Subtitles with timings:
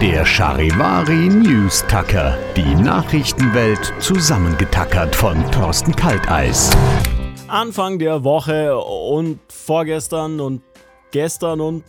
[0.00, 2.38] Der Charivari News Tucker.
[2.56, 6.70] Die Nachrichtenwelt zusammengetackert von Thorsten Kalteis.
[7.48, 10.62] Anfang der Woche und vorgestern und
[11.10, 11.84] gestern und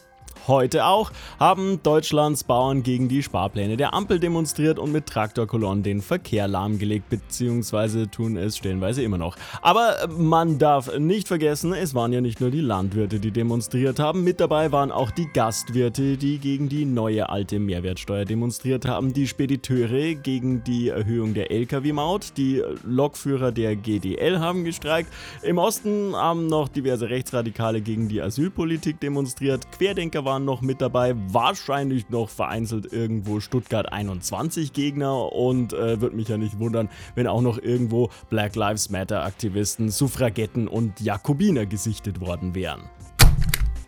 [0.47, 6.01] Heute auch haben Deutschlands Bauern gegen die Sparpläne der Ampel demonstriert und mit Traktorkolonnen den
[6.01, 9.37] Verkehr lahmgelegt, beziehungsweise tun es stellenweise immer noch.
[9.61, 14.23] Aber man darf nicht vergessen, es waren ja nicht nur die Landwirte, die demonstriert haben,
[14.23, 19.27] mit dabei waren auch die Gastwirte, die gegen die neue alte Mehrwertsteuer demonstriert haben, die
[19.27, 26.47] Spediteure gegen die Erhöhung der Lkw-Maut, die Lokführer der GDL haben gestreikt, im Osten haben
[26.47, 32.29] noch diverse Rechtsradikale gegen die Asylpolitik demonstriert, Querdenker waren waren noch mit dabei, wahrscheinlich noch
[32.29, 37.59] vereinzelt irgendwo Stuttgart 21 Gegner und äh, würde mich ja nicht wundern, wenn auch noch
[37.59, 42.81] irgendwo Black Lives Matter Aktivisten, Suffragetten und Jakobiner gesichtet worden wären.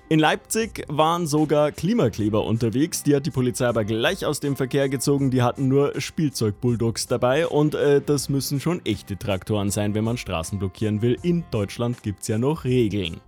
[0.09, 4.89] In Leipzig waren sogar Klimakleber unterwegs, die hat die Polizei aber gleich aus dem Verkehr
[4.89, 10.03] gezogen, die hatten nur Spielzeug-Bulldogs dabei und äh, das müssen schon echte Traktoren sein, wenn
[10.03, 11.17] man Straßen blockieren will.
[11.23, 13.22] In Deutschland gibt es ja noch Regeln.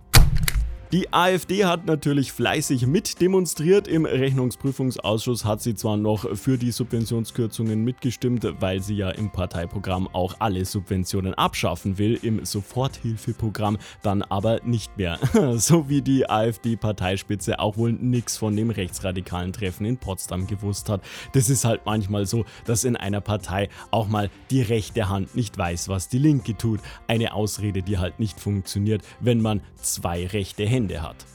[0.92, 3.88] Die AfD hat natürlich fleißig mitdemonstriert.
[3.88, 10.08] Im Rechnungsprüfungsausschuss hat sie zwar noch für die Subventionskürzungen mitgestimmt, weil sie ja im Parteiprogramm
[10.12, 15.18] auch alle Subventionen abschaffen will, im Soforthilfeprogramm dann aber nicht mehr.
[15.56, 21.02] so wie die AfD-Parteispitze auch wohl nichts von dem rechtsradikalen Treffen in Potsdam gewusst hat.
[21.32, 25.58] Das ist halt manchmal so, dass in einer Partei auch mal die rechte Hand nicht
[25.58, 26.78] weiß, was die linke tut.
[27.08, 31.26] Eine Ausrede, die halt nicht funktioniert, wenn man zwei rechte Hände Hände hat.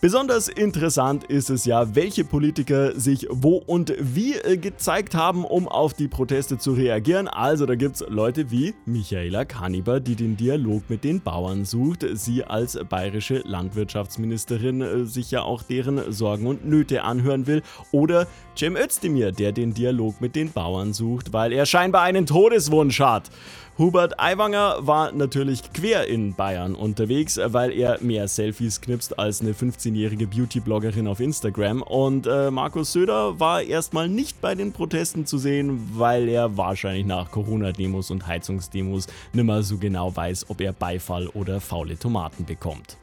[0.00, 5.66] Besonders interessant ist es ja, welche Politiker sich wo und wie äh, gezeigt haben, um
[5.66, 7.26] auf die Proteste zu reagieren.
[7.26, 12.06] Also da gibt es Leute wie Michaela Kaniber, die den Dialog mit den Bauern sucht.
[12.12, 17.62] Sie als bayerische Landwirtschaftsministerin äh, sich ja auch deren Sorgen und Nöte anhören will.
[17.90, 23.00] Oder Cem Özdemir, der den Dialog mit den Bauern sucht, weil er scheinbar einen Todeswunsch
[23.00, 23.32] hat.
[23.78, 29.52] Hubert Aiwanger war natürlich quer in Bayern unterwegs, weil er mehr Selfies knipst als eine
[29.52, 31.82] 15-jährige Beauty-Bloggerin auf Instagram.
[31.82, 37.06] Und äh, Markus Söder war erstmal nicht bei den Protesten zu sehen, weil er wahrscheinlich
[37.06, 42.96] nach Corona-Demos und Heizungsdemos nimmer so genau weiß, ob er Beifall oder faule Tomaten bekommt.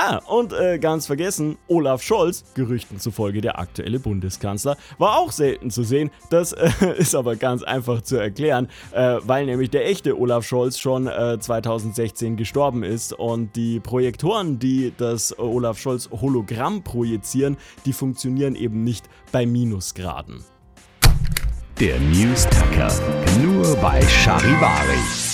[0.00, 5.72] Ah, und äh, ganz vergessen, Olaf Scholz, Gerüchten zufolge der aktuelle Bundeskanzler, war auch selten
[5.72, 6.12] zu sehen.
[6.30, 10.78] Das äh, ist aber ganz einfach zu erklären, äh, weil nämlich der echte Olaf Scholz
[10.78, 17.92] schon 2016 äh, gestorben ist und die Projektoren, die das Olaf Scholz Hologramm projizieren, die
[17.92, 20.44] funktionieren eben nicht bei Minusgraden.
[21.80, 22.92] Der News Tacker,
[23.42, 25.27] nur bei Charivari.